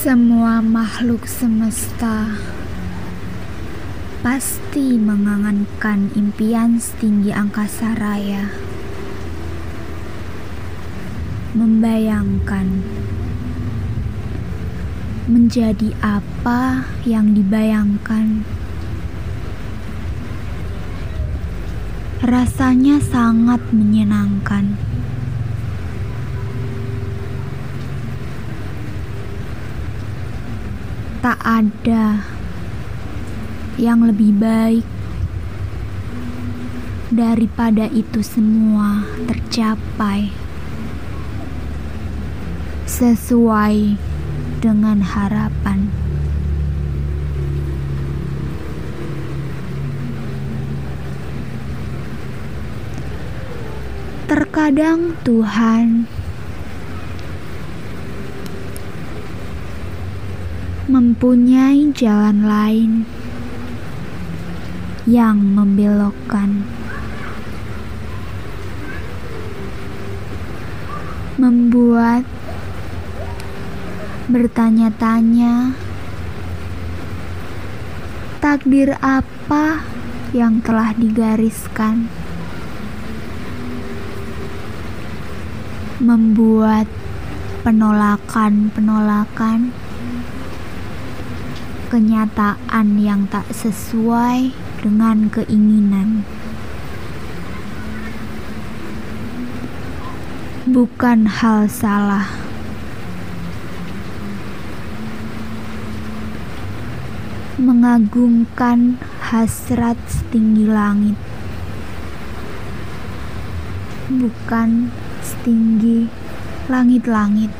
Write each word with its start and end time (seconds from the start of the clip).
Semua 0.00 0.64
makhluk 0.64 1.28
semesta 1.28 2.32
pasti 4.24 4.96
mengangankan 4.96 6.08
impian 6.16 6.80
setinggi 6.80 7.28
angkasa 7.36 8.00
raya. 8.00 8.48
Membayangkan 11.52 12.80
menjadi 15.28 15.92
apa 16.00 16.88
yang 17.04 17.36
dibayangkan. 17.36 18.48
Rasanya 22.24 23.04
sangat 23.04 23.60
menyenangkan. 23.68 24.89
Tak 31.20 31.36
ada 31.44 32.24
yang 33.76 34.08
lebih 34.08 34.32
baik 34.40 34.88
daripada 37.12 37.92
itu 37.92 38.24
semua 38.24 39.04
tercapai 39.28 40.32
sesuai 42.88 44.00
dengan 44.64 45.04
harapan. 45.04 45.92
Terkadang 54.24 55.20
Tuhan 55.20 56.19
mempunyai 60.90 61.94
jalan 61.94 62.42
lain 62.42 63.06
yang 65.06 65.38
membelokkan, 65.38 66.66
membuat 71.38 72.26
bertanya-tanya 74.26 75.78
takdir 78.42 78.98
apa 78.98 79.86
yang 80.34 80.58
telah 80.58 80.90
digariskan, 80.98 82.10
membuat 86.02 86.90
penolakan-penolakan 87.62 89.79
kenyataan 91.90 93.02
yang 93.02 93.26
tak 93.26 93.50
sesuai 93.50 94.54
dengan 94.78 95.26
keinginan. 95.26 96.22
Bukan 100.70 101.26
hal 101.26 101.66
salah. 101.66 102.30
Mengagungkan 107.58 109.02
hasrat 109.26 109.98
setinggi 110.06 110.70
langit. 110.70 111.18
Bukan 114.06 114.94
setinggi 115.26 116.06
langit-langit. 116.70 117.50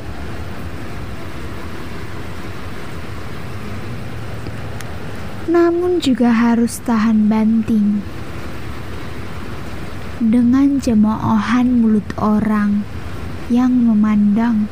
Namun 5.51 5.99
juga 5.99 6.31
harus 6.31 6.79
tahan 6.79 7.27
banting 7.27 7.99
dengan 10.23 10.79
cemoohan 10.79 11.67
mulut 11.83 12.07
orang 12.15 12.87
yang 13.51 13.75
memandang. 13.75 14.71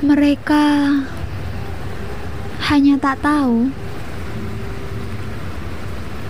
Mereka 0.00 0.64
hanya 2.72 2.96
tak 2.96 3.20
tahu 3.20 3.68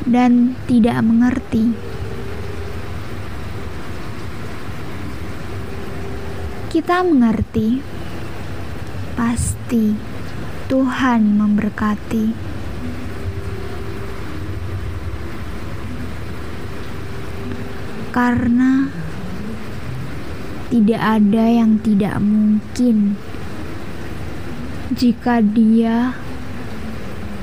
dan 0.03 0.59
tidak 0.67 0.99
mengerti. 1.07 1.79
Kita 6.75 7.07
mengerti 7.07 7.99
pasti 9.19 9.99
Tuhan 10.71 11.35
memberkati. 11.35 12.31
Karena 18.15 18.87
tidak 20.71 21.03
ada 21.03 21.45
yang 21.51 21.83
tidak 21.83 22.23
mungkin 22.23 23.19
jika 24.95 25.43
Dia 25.43 26.15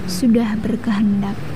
sudah 0.07 0.55
berkehendak. 0.63 1.54